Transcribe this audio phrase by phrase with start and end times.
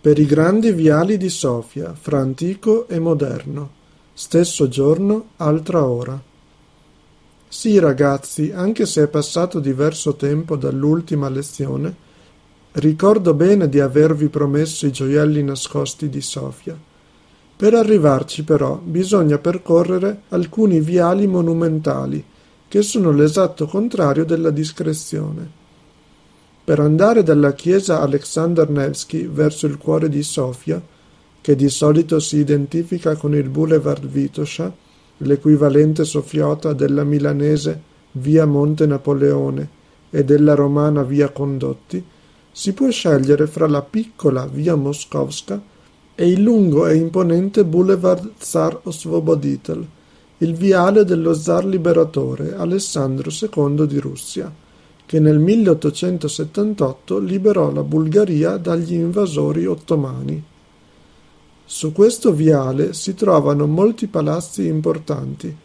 [0.00, 3.70] Per i grandi viali di Sofia, fra antico e moderno.
[4.14, 6.22] Stesso giorno, altra ora.
[7.48, 11.92] Sì, ragazzi, anche se è passato diverso tempo dall'ultima lezione,
[12.72, 16.78] ricordo bene di avervi promesso i gioielli nascosti di Sofia.
[17.56, 22.24] Per arrivarci, però, bisogna percorrere alcuni viali monumentali,
[22.68, 25.57] che sono l'esatto contrario della discrezione.
[26.68, 30.78] Per andare dalla chiesa Alexander Nevsky verso il cuore di Sofia,
[31.40, 34.70] che di solito si identifica con il Boulevard Vitosha,
[35.16, 37.80] l'equivalente sofiota della milanese
[38.12, 39.66] via Monte Napoleone
[40.10, 42.04] e della romana via Condotti,
[42.52, 45.58] si può scegliere fra la piccola via Moscovska
[46.14, 49.86] e il lungo e imponente Boulevard Tsar Osvoboditelь,
[50.36, 54.66] il viale dello zar liberatore Alessandro II di Russia
[55.08, 60.44] che nel 1878 liberò la Bulgaria dagli invasori ottomani.
[61.64, 65.56] Su questo viale si trovano molti palazzi importanti,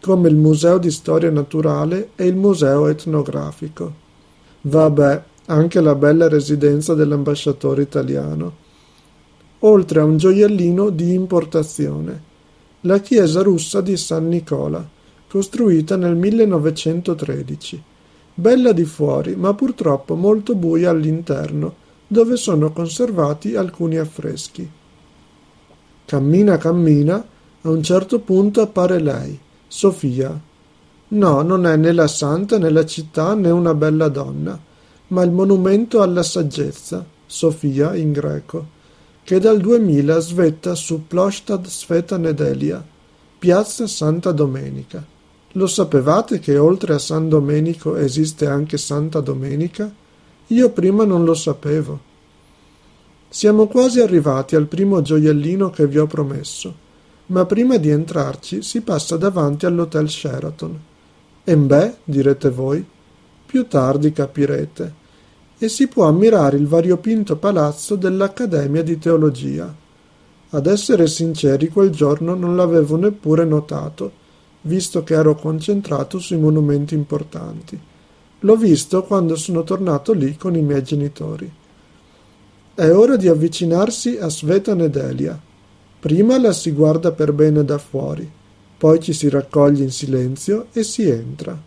[0.00, 3.92] come il Museo di Storia Naturale e il Museo Etnografico.
[4.60, 8.54] Vabbè, anche la bella residenza dell'ambasciatore italiano.
[9.58, 12.22] Oltre a un gioiellino di importazione,
[12.82, 14.88] la chiesa russa di San Nicola,
[15.26, 17.92] costruita nel 1913
[18.34, 24.68] bella di fuori ma purtroppo molto buia all'interno, dove sono conservati alcuni affreschi.
[26.04, 27.26] Cammina cammina,
[27.62, 30.38] a un certo punto appare lei, Sofia.
[31.06, 34.58] No, non è né la santa né la città né una bella donna,
[35.08, 38.66] ma il monumento alla saggezza, Sofia in greco,
[39.22, 42.84] che dal 2000 svetta su Plostad Sveta Nedelia,
[43.38, 45.13] piazza Santa Domenica.
[45.56, 49.88] Lo sapevate che oltre a San Domenico esiste anche Santa Domenica?
[50.48, 52.00] Io prima non lo sapevo.
[53.28, 56.74] Siamo quasi arrivati al primo gioiellino che vi ho promesso,
[57.26, 60.80] ma prima di entrarci si passa davanti all'Hotel Sheraton.
[61.44, 62.84] E beh, direte voi,
[63.46, 64.92] più tardi capirete.
[65.56, 69.72] E si può ammirare il variopinto palazzo dell'Accademia di Teologia.
[70.50, 74.22] Ad essere sinceri, quel giorno non l'avevo neppure notato
[74.64, 77.78] visto che ero concentrato sui monumenti importanti.
[78.40, 81.50] L'ho visto quando sono tornato lì con i miei genitori.
[82.74, 85.38] È ora di avvicinarsi a Sveta Nedelia.
[86.00, 88.30] Prima la si guarda per bene da fuori,
[88.76, 91.58] poi ci si raccoglie in silenzio e si entra.